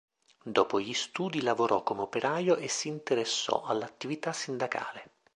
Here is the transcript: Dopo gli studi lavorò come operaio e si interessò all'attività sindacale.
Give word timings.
Dopo 0.43 0.79
gli 0.79 0.95
studi 0.95 1.43
lavorò 1.43 1.83
come 1.83 2.01
operaio 2.01 2.55
e 2.55 2.67
si 2.67 2.87
interessò 2.87 3.61
all'attività 3.65 4.33
sindacale. 4.33 5.11